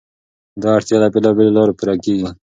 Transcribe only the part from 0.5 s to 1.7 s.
دا اړتیا له بېلابېلو